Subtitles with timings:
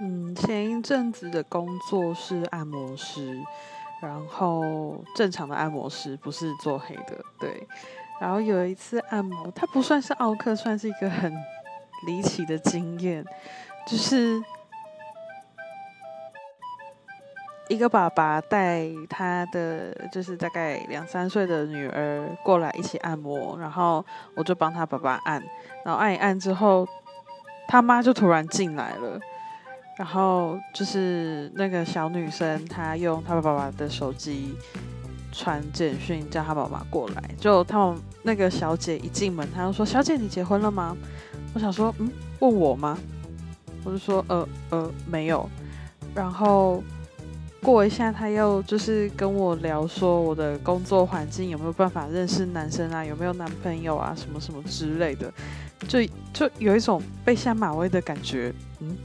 [0.00, 3.36] 嗯，前一阵子的工作是按摩师，
[4.00, 7.66] 然后正常的按摩师，不是做黑的，对。
[8.20, 11.32] 然后有一次按摩，它不算是奥克，算是一个很
[12.06, 13.24] 离奇的经验，
[13.88, 14.40] 就是
[17.68, 24.04] 一个爸爸带他的就是大概两三岁的女儿过来一起按摩，然后
[24.36, 25.42] 我就帮他爸爸按，
[25.84, 26.86] 然后按一按之后，
[27.66, 29.20] 他妈就突然进来了。
[29.98, 34.54] 然后就是那个小女生，她用她爸爸的手机
[35.32, 37.30] 传简讯叫她爸爸过来。
[37.36, 40.96] 就他们那个小姐一进门，她就说：“小姐，你结婚了吗？”
[41.52, 42.96] 我想说：“嗯，问我吗？”
[43.82, 45.50] 我就说：“呃呃，没有。”
[46.14, 46.80] 然后
[47.60, 55.32] 过一下，她又就是跟我聊说我的工作环境有没有办法认识男生啊，有没有男朋友啊，什么什么之类的，
[55.88, 55.98] 就
[56.32, 58.96] 就有一种被下马威的感觉，嗯。